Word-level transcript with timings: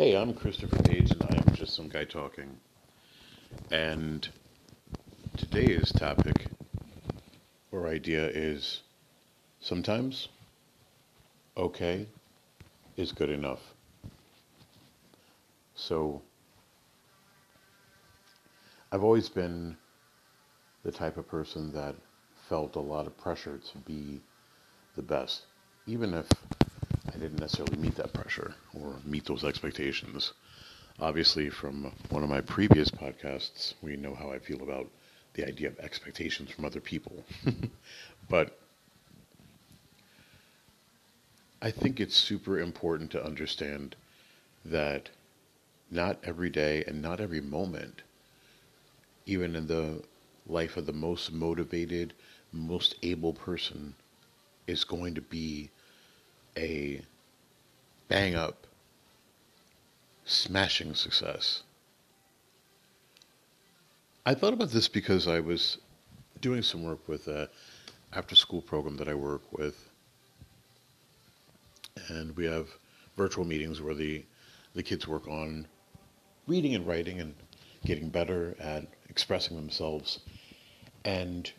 Hey, 0.00 0.16
I'm 0.16 0.32
Christopher 0.32 0.82
Page, 0.84 1.10
and 1.10 1.22
I 1.24 1.36
am 1.46 1.54
just 1.54 1.76
some 1.76 1.90
guy 1.90 2.04
talking. 2.04 2.56
And 3.70 4.26
today's 5.36 5.92
topic 5.92 6.46
or 7.70 7.86
idea 7.86 8.26
is 8.28 8.80
sometimes 9.60 10.28
okay 11.54 12.06
is 12.96 13.12
good 13.12 13.28
enough. 13.28 13.60
So, 15.74 16.22
I've 18.90 19.04
always 19.04 19.28
been 19.28 19.76
the 20.82 20.92
type 20.92 21.18
of 21.18 21.28
person 21.28 21.74
that 21.74 21.94
felt 22.48 22.74
a 22.74 22.80
lot 22.80 23.06
of 23.06 23.18
pressure 23.18 23.58
to 23.58 23.78
be 23.80 24.22
the 24.96 25.02
best, 25.02 25.42
even 25.86 26.14
if 26.14 26.26
I 27.08 27.12
didn't 27.12 27.40
necessarily 27.40 27.76
meet 27.76 27.96
that 27.96 28.12
pressure 28.12 28.54
or 28.74 28.96
meet 29.04 29.24
those 29.24 29.44
expectations. 29.44 30.32
Obviously, 30.98 31.48
from 31.48 31.92
one 32.10 32.22
of 32.22 32.28
my 32.28 32.40
previous 32.40 32.90
podcasts, 32.90 33.74
we 33.80 33.96
know 33.96 34.14
how 34.14 34.30
I 34.30 34.38
feel 34.38 34.62
about 34.62 34.88
the 35.34 35.46
idea 35.46 35.68
of 35.68 35.78
expectations 35.78 36.50
from 36.50 36.64
other 36.64 36.80
people. 36.80 37.24
but 38.28 38.58
I 41.62 41.70
think 41.70 42.00
it's 42.00 42.16
super 42.16 42.58
important 42.58 43.10
to 43.12 43.24
understand 43.24 43.96
that 44.64 45.10
not 45.90 46.18
every 46.22 46.50
day 46.50 46.84
and 46.86 47.02
not 47.02 47.20
every 47.20 47.40
moment, 47.40 48.02
even 49.26 49.56
in 49.56 49.66
the 49.66 50.02
life 50.46 50.76
of 50.76 50.86
the 50.86 50.92
most 50.92 51.32
motivated, 51.32 52.12
most 52.52 52.94
able 53.02 53.32
person, 53.32 53.94
is 54.66 54.84
going 54.84 55.14
to 55.14 55.20
be 55.20 55.70
a 56.56 57.00
bang 58.08 58.34
up, 58.34 58.66
smashing 60.24 60.94
success. 60.94 61.62
I 64.26 64.34
thought 64.34 64.52
about 64.52 64.70
this 64.70 64.88
because 64.88 65.26
I 65.26 65.40
was 65.40 65.78
doing 66.40 66.62
some 66.62 66.84
work 66.84 67.06
with 67.08 67.28
a 67.28 67.48
after 68.12 68.34
school 68.34 68.60
program 68.60 68.96
that 68.96 69.08
I 69.08 69.14
work 69.14 69.42
with. 69.52 69.88
And 72.08 72.36
we 72.36 72.44
have 72.46 72.68
virtual 73.16 73.44
meetings 73.44 73.80
where 73.80 73.94
the, 73.94 74.24
the 74.74 74.82
kids 74.82 75.06
work 75.06 75.28
on 75.28 75.66
reading 76.46 76.74
and 76.74 76.86
writing 76.86 77.20
and 77.20 77.34
getting 77.84 78.08
better 78.08 78.56
at 78.58 78.86
expressing 79.08 79.56
themselves. 79.56 80.20
And 81.04 81.50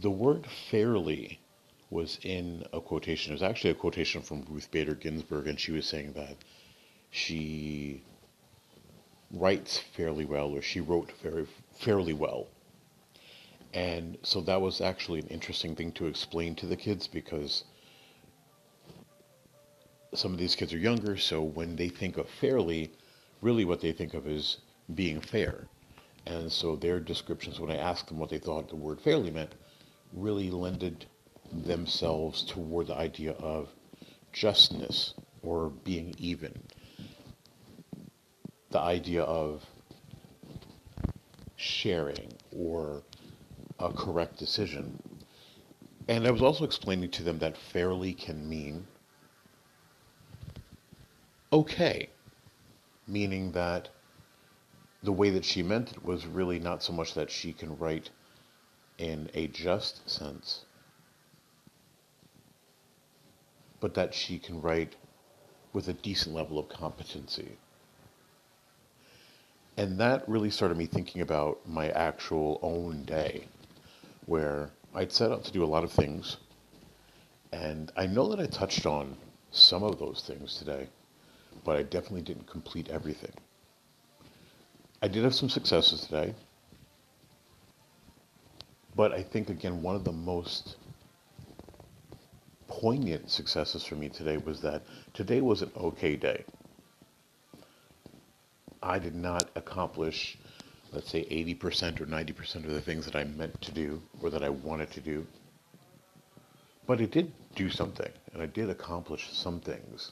the 0.00 0.10
word 0.10 0.46
fairly 0.70 1.38
was 1.92 2.18
in 2.22 2.64
a 2.72 2.80
quotation. 2.80 3.32
It 3.32 3.34
was 3.34 3.42
actually 3.42 3.70
a 3.70 3.74
quotation 3.74 4.22
from 4.22 4.44
Ruth 4.48 4.70
Bader 4.70 4.94
Ginsburg, 4.94 5.46
and 5.46 5.60
she 5.60 5.72
was 5.72 5.86
saying 5.86 6.14
that 6.14 6.36
she 7.10 8.02
writes 9.30 9.78
fairly 9.78 10.24
well, 10.24 10.48
or 10.48 10.62
she 10.62 10.80
wrote 10.80 11.12
very 11.22 11.46
fairly 11.78 12.14
well. 12.14 12.48
And 13.74 14.16
so 14.22 14.40
that 14.42 14.60
was 14.60 14.80
actually 14.80 15.20
an 15.20 15.28
interesting 15.28 15.76
thing 15.76 15.92
to 15.92 16.06
explain 16.06 16.54
to 16.56 16.66
the 16.66 16.76
kids 16.76 17.06
because 17.06 17.64
some 20.14 20.32
of 20.32 20.38
these 20.38 20.56
kids 20.56 20.72
are 20.72 20.78
younger, 20.78 21.16
so 21.16 21.42
when 21.42 21.76
they 21.76 21.88
think 21.88 22.16
of 22.16 22.28
fairly, 22.28 22.90
really 23.40 23.64
what 23.64 23.80
they 23.80 23.92
think 23.92 24.14
of 24.14 24.26
is 24.26 24.58
being 24.94 25.20
fair. 25.20 25.68
And 26.26 26.50
so 26.50 26.76
their 26.76 27.00
descriptions, 27.00 27.60
when 27.60 27.70
I 27.70 27.76
asked 27.76 28.08
them 28.08 28.18
what 28.18 28.30
they 28.30 28.38
thought 28.38 28.68
the 28.68 28.76
word 28.76 29.00
fairly 29.00 29.30
meant, 29.30 29.54
really 30.12 30.50
lended 30.50 31.06
themselves 31.52 32.42
toward 32.42 32.88
the 32.88 32.94
idea 32.94 33.32
of 33.32 33.68
justness 34.32 35.14
or 35.42 35.70
being 35.70 36.14
even. 36.18 36.62
The 38.70 38.80
idea 38.80 39.22
of 39.22 39.64
sharing 41.56 42.32
or 42.56 43.02
a 43.78 43.92
correct 43.92 44.38
decision. 44.38 45.00
And 46.08 46.26
I 46.26 46.30
was 46.30 46.42
also 46.42 46.64
explaining 46.64 47.10
to 47.12 47.22
them 47.22 47.38
that 47.38 47.56
fairly 47.56 48.12
can 48.12 48.48
mean 48.48 48.86
okay, 51.52 52.08
meaning 53.06 53.52
that 53.52 53.90
the 55.02 55.12
way 55.12 55.30
that 55.30 55.44
she 55.44 55.62
meant 55.62 55.92
it 55.92 56.04
was 56.04 56.26
really 56.26 56.58
not 56.58 56.82
so 56.82 56.92
much 56.92 57.14
that 57.14 57.30
she 57.30 57.52
can 57.52 57.76
write 57.76 58.10
in 58.98 59.28
a 59.34 59.48
just 59.48 60.08
sense, 60.08 60.64
but 63.82 63.94
that 63.94 64.14
she 64.14 64.38
can 64.38 64.62
write 64.62 64.94
with 65.72 65.88
a 65.88 65.92
decent 65.92 66.34
level 66.34 66.56
of 66.56 66.68
competency. 66.68 67.58
And 69.76 69.98
that 69.98 70.26
really 70.28 70.50
started 70.50 70.78
me 70.78 70.86
thinking 70.86 71.20
about 71.20 71.68
my 71.68 71.88
actual 71.88 72.60
own 72.62 73.02
day, 73.02 73.48
where 74.26 74.70
I'd 74.94 75.10
set 75.10 75.32
out 75.32 75.42
to 75.44 75.52
do 75.52 75.64
a 75.64 75.66
lot 75.66 75.82
of 75.82 75.90
things. 75.90 76.36
And 77.52 77.90
I 77.96 78.06
know 78.06 78.28
that 78.28 78.38
I 78.38 78.46
touched 78.46 78.86
on 78.86 79.16
some 79.50 79.82
of 79.82 79.98
those 79.98 80.22
things 80.24 80.58
today, 80.58 80.88
but 81.64 81.76
I 81.76 81.82
definitely 81.82 82.22
didn't 82.22 82.46
complete 82.46 82.88
everything. 82.88 83.32
I 85.02 85.08
did 85.08 85.24
have 85.24 85.34
some 85.34 85.48
successes 85.48 86.02
today, 86.02 86.36
but 88.94 89.10
I 89.10 89.24
think, 89.24 89.50
again, 89.50 89.82
one 89.82 89.96
of 89.96 90.04
the 90.04 90.12
most 90.12 90.76
poignant 92.82 93.30
successes 93.30 93.84
for 93.84 93.94
me 93.94 94.08
today 94.08 94.36
was 94.38 94.60
that 94.60 94.82
today 95.14 95.40
was 95.40 95.62
an 95.62 95.70
okay 95.76 96.16
day. 96.16 96.44
I 98.82 98.98
did 98.98 99.14
not 99.14 99.48
accomplish, 99.54 100.36
let's 100.90 101.08
say, 101.08 101.24
80% 101.26 102.00
or 102.00 102.06
90% 102.06 102.56
of 102.56 102.72
the 102.72 102.80
things 102.80 103.04
that 103.04 103.14
I 103.14 103.22
meant 103.22 103.62
to 103.62 103.70
do 103.70 104.02
or 104.20 104.30
that 104.30 104.42
I 104.42 104.48
wanted 104.48 104.90
to 104.90 105.00
do. 105.00 105.24
But 106.84 107.00
I 107.00 107.04
did 107.04 107.30
do 107.54 107.70
something, 107.70 108.10
and 108.32 108.42
I 108.42 108.46
did 108.46 108.68
accomplish 108.68 109.30
some 109.30 109.60
things. 109.60 110.10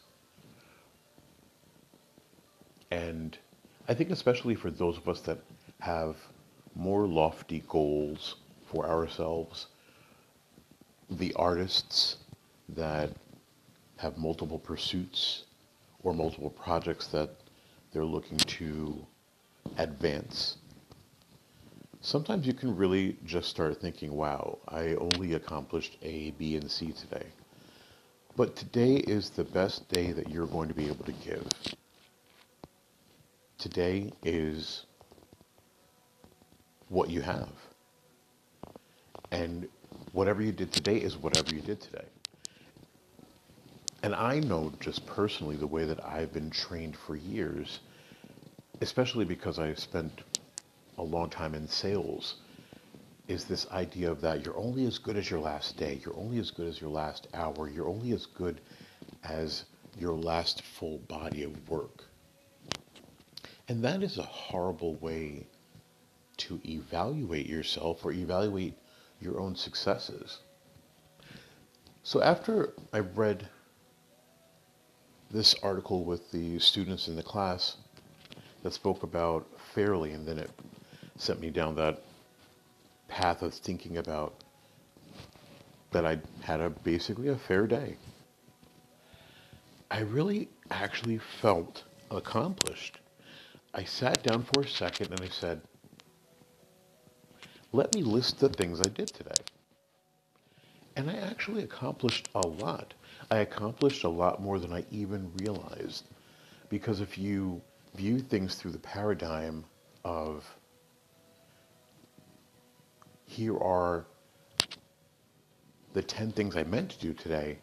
And 2.93 3.37
I 3.89 3.95
think, 3.95 4.11
especially 4.11 4.55
for 4.55 4.71
those 4.71 4.97
of 4.97 5.09
us 5.09 5.21
that 5.23 5.39
have 5.81 6.15
more 6.77 7.09
lofty 7.09 7.65
goals 7.67 8.37
for 8.71 8.89
ourselves, 8.89 9.67
the 11.11 11.35
artists 11.35 12.19
that 12.77 13.11
have 13.97 14.17
multiple 14.17 14.59
pursuits 14.59 15.45
or 16.03 16.15
multiple 16.15 16.51
projects 16.51 17.07
that 17.09 17.31
they're 17.93 18.05
looking 18.05 18.39
to 18.39 19.07
advance, 19.79 20.57
sometimes 22.01 22.47
you 22.47 22.55
can 22.55 22.75
really 22.75 23.17
just 23.25 23.49
start 23.49 23.81
thinking, 23.81 24.13
wow, 24.13 24.59
I 24.69 24.95
only 24.95 25.35
accomplished 25.35 25.97
A, 26.03 26.31
B, 26.33 26.57
and 26.57 26.71
C 26.71 26.93
today. 26.93 27.27
But 28.37 28.57
today 28.57 28.97
is 28.97 29.31
the 29.31 29.45
best 29.45 29.89
day 29.89 30.13
that 30.13 30.31
you're 30.31 30.47
going 30.47 30.69
to 30.69 30.75
be 30.75 30.87
able 30.87 31.05
to 31.05 31.13
give. 31.13 31.47
Today 33.59 34.11
is 34.25 34.87
what 36.89 37.11
you 37.11 37.21
have. 37.21 37.51
And 39.31 39.69
whatever 40.13 40.43
you 40.43 40.53
did 40.53 40.73
today 40.73 40.97
is 40.97 41.17
whatever 41.17 41.55
you 41.55 41.61
did 41.61 41.81
today. 41.81 42.07
And 44.03 44.15
I 44.15 44.41
know 44.41 44.73
just 44.81 45.05
personally 45.07 45.57
the 45.57 45.67
way 45.67 45.85
that 45.85 46.03
I've 46.05 46.33
been 46.33 46.51
trained 46.51 46.97
for 46.97 47.17
years, 47.17 47.81
especially 48.81 49.27
because 49.27 49.59
I've 49.59 49.79
spent 49.79 50.23
a 50.97 51.03
long 51.03 51.29
time 51.29 51.55
in 51.55 51.69
sales, 51.69 52.37
is 53.29 53.45
this 53.45 53.69
idea 53.71 54.11
of 54.11 54.21
that 54.23 54.45
you're 54.45 54.57
only 54.57 54.87
as 54.87 54.99
good 54.99 55.17
as 55.17 55.31
your 55.31 55.41
last 55.41 55.77
day, 55.77 56.01
you're 56.05 56.17
only 56.17 56.39
as 56.39 56.51
good 56.51 56.67
as 56.67 56.81
your 56.81 56.91
last 56.91 57.29
hour, 57.35 57.69
you're 57.69 57.89
only 57.89 58.13
as 58.13 58.27
good 58.27 58.61
as 59.23 59.65
your 59.99 60.15
last 60.15 60.63
full 60.63 60.99
body 61.07 61.43
of 61.43 61.69
work. 61.69 62.05
And 63.69 63.85
that 63.85 64.03
is 64.03 64.19
a 64.19 64.23
horrible 64.23 64.95
way 64.97 65.47
to 66.39 66.61
evaluate 66.65 67.47
yourself 67.47 68.05
or 68.05 68.13
evaluate 68.13 68.75
your 69.21 69.39
own 69.39 69.55
successes. 69.55 70.39
So 72.03 72.23
after 72.23 72.73
I 72.93 73.01
read 73.01 73.49
this 75.31 75.55
article 75.63 76.05
with 76.05 76.31
the 76.33 76.59
students 76.59 77.09
in 77.09 77.17
the 77.17 77.23
class 77.23 77.77
that 78.63 78.73
spoke 78.73 79.03
about 79.03 79.47
fairly, 79.75 80.13
and 80.13 80.27
then 80.27 80.39
it 80.39 80.51
sent 81.17 81.41
me 81.41 81.51
down 81.51 81.75
that 81.77 82.03
path 83.09 83.43
of 83.43 83.55
thinking 83.55 83.99
about 83.99 84.35
that 85.93 86.05
I 86.05 86.19
had 86.43 86.61
a 86.61 86.71
basically 86.71 87.29
a 87.29 87.37
fair 87.37 87.67
day. 87.67 87.97
I 89.91 90.01
really 90.01 90.49
actually 90.71 91.19
felt 91.19 91.83
accomplished. 92.11 92.99
I 93.75 93.85
sat 93.85 94.23
down 94.23 94.45
for 94.45 94.63
a 94.63 94.69
second 94.69 95.11
and 95.11 95.21
I 95.21 95.29
said, 95.29 95.61
let 97.73 97.95
me 97.95 98.03
list 98.03 98.41
the 98.41 98.49
things 98.49 98.81
I 98.81 98.89
did 98.89 99.09
today. 99.09 99.43
And 100.97 101.11
I 101.11 101.15
actually 101.15 101.63
accomplished 101.63 102.29
a 102.35 102.47
lot. 102.47 102.95
I 103.31 103.39
accomplished 103.39 104.05
a 104.05 104.09
lot 104.09 104.43
more 104.43 104.59
than 104.59 104.73
I 104.73 104.85
even 104.91 105.31
realized. 105.37 106.05
Because 106.69 107.01
if 107.01 107.17
you 107.17 107.63
view 107.95 108.21
things 108.21 108.55
through 108.55 108.73
the 108.73 108.79
paradigm 108.79 109.65
of 110.05 110.45
here 113.27 113.57
are 113.57 114.07
the 115.93 116.03
10 116.03 116.33
things 116.33 116.57
I 116.57 116.65
meant 116.65 116.91
to 116.91 116.99
do 116.99 117.13
today, 117.13 117.59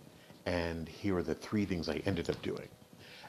and 0.46 0.88
here 0.88 1.18
are 1.18 1.24
the 1.24 1.36
three 1.36 1.66
things 1.66 1.90
I 1.90 2.02
ended 2.06 2.30
up 2.30 2.42
doing. 2.42 2.68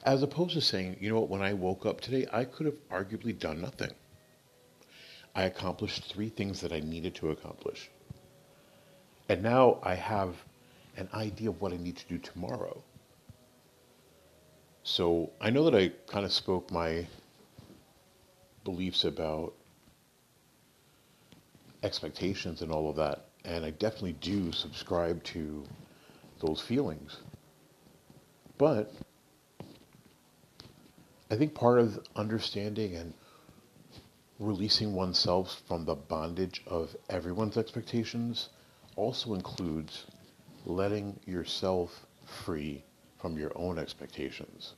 As 0.04 0.22
opposed 0.22 0.54
to 0.54 0.60
saying, 0.60 0.96
you 1.00 1.10
know 1.10 1.20
what, 1.20 1.28
when 1.28 1.42
I 1.42 1.52
woke 1.52 1.86
up 1.86 2.00
today, 2.00 2.26
I 2.32 2.44
could 2.44 2.66
have 2.66 2.88
arguably 2.88 3.36
done 3.36 3.60
nothing. 3.60 3.90
I 5.34 5.42
accomplished 5.42 6.04
three 6.04 6.28
things 6.28 6.60
that 6.60 6.72
I 6.72 6.80
needed 6.80 7.14
to 7.16 7.30
accomplish. 7.30 7.90
And 9.28 9.42
now 9.42 9.78
I 9.82 9.94
have 9.94 10.36
an 10.98 11.08
idea 11.14 11.48
of 11.48 11.60
what 11.60 11.72
I 11.72 11.76
need 11.76 11.96
to 11.96 12.06
do 12.08 12.18
tomorrow. 12.18 12.82
So 14.82 15.30
I 15.40 15.50
know 15.50 15.70
that 15.70 15.74
I 15.74 15.92
kind 16.10 16.26
of 16.26 16.32
spoke 16.32 16.70
my 16.70 17.06
beliefs 18.64 19.04
about 19.04 19.54
expectations 21.82 22.62
and 22.62 22.72
all 22.72 22.90
of 22.90 22.96
that, 22.96 23.26
and 23.44 23.64
I 23.64 23.70
definitely 23.70 24.16
do 24.20 24.50
subscribe 24.50 25.22
to 25.24 25.64
those 26.40 26.60
feelings. 26.60 27.18
But 28.58 28.92
I 31.30 31.36
think 31.36 31.54
part 31.54 31.78
of 31.78 32.00
understanding 32.16 32.96
and 32.96 33.14
releasing 34.40 34.94
oneself 34.94 35.62
from 35.68 35.84
the 35.84 35.94
bondage 35.94 36.62
of 36.66 36.96
everyone's 37.08 37.56
expectations 37.56 38.48
also 38.96 39.34
includes 39.34 40.06
letting 40.68 41.18
yourself 41.26 42.06
free 42.24 42.84
from 43.18 43.38
your 43.38 43.50
own 43.56 43.78
expectations. 43.78 44.74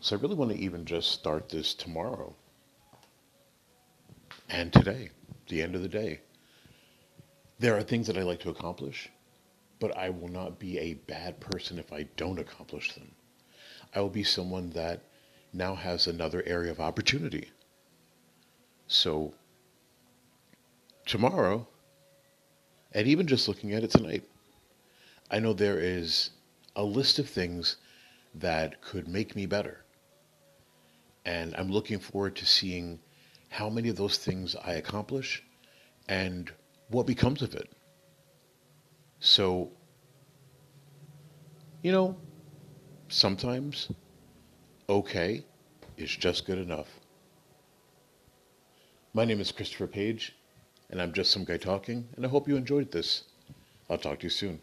So 0.00 0.16
I 0.16 0.20
really 0.20 0.36
want 0.36 0.52
to 0.52 0.58
even 0.58 0.86
just 0.86 1.10
start 1.10 1.50
this 1.50 1.74
tomorrow 1.74 2.34
and 4.48 4.72
today, 4.72 5.10
the 5.48 5.60
end 5.60 5.74
of 5.74 5.82
the 5.82 5.88
day. 5.88 6.20
There 7.58 7.76
are 7.76 7.82
things 7.82 8.06
that 8.06 8.16
I 8.16 8.22
like 8.22 8.40
to 8.40 8.50
accomplish, 8.50 9.10
but 9.78 9.96
I 9.96 10.08
will 10.08 10.28
not 10.28 10.58
be 10.58 10.78
a 10.78 10.94
bad 10.94 11.38
person 11.40 11.78
if 11.78 11.92
I 11.92 12.04
don't 12.16 12.38
accomplish 12.38 12.94
them. 12.94 13.10
I 13.94 14.00
will 14.00 14.08
be 14.08 14.24
someone 14.24 14.70
that 14.70 15.02
now 15.52 15.74
has 15.74 16.06
another 16.06 16.42
area 16.46 16.70
of 16.70 16.80
opportunity. 16.80 17.50
So, 18.86 19.34
tomorrow, 21.06 21.66
and 22.92 23.06
even 23.06 23.26
just 23.26 23.48
looking 23.48 23.72
at 23.72 23.84
it 23.84 23.90
tonight, 23.90 24.24
I 25.30 25.38
know 25.38 25.52
there 25.52 25.78
is 25.78 26.30
a 26.76 26.82
list 26.82 27.18
of 27.18 27.28
things 27.28 27.76
that 28.34 28.80
could 28.80 29.08
make 29.08 29.36
me 29.36 29.46
better. 29.46 29.84
And 31.24 31.54
I'm 31.56 31.70
looking 31.70 31.98
forward 31.98 32.36
to 32.36 32.46
seeing 32.46 32.98
how 33.48 33.68
many 33.68 33.88
of 33.88 33.96
those 33.96 34.18
things 34.18 34.56
I 34.56 34.74
accomplish 34.74 35.42
and 36.08 36.50
what 36.88 37.06
becomes 37.06 37.42
of 37.42 37.54
it. 37.54 37.70
So, 39.20 39.70
you 41.82 41.92
know, 41.92 42.16
sometimes 43.08 43.90
okay 44.88 45.44
is 45.96 46.10
just 46.10 46.46
good 46.46 46.58
enough. 46.58 46.88
My 49.12 49.24
name 49.24 49.40
is 49.40 49.52
Christopher 49.52 49.86
Page, 49.86 50.36
and 50.90 51.00
I'm 51.00 51.12
just 51.12 51.30
some 51.30 51.44
guy 51.44 51.56
talking, 51.56 52.08
and 52.16 52.26
I 52.26 52.28
hope 52.28 52.48
you 52.48 52.56
enjoyed 52.56 52.90
this. 52.90 53.24
I'll 53.88 53.98
talk 53.98 54.20
to 54.20 54.26
you 54.26 54.30
soon. 54.30 54.60